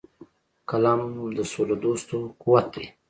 قلم 0.69 1.01
د 1.35 1.37
سولهدوستو 1.51 2.17
قوت 2.41 2.65
دی 2.73 2.85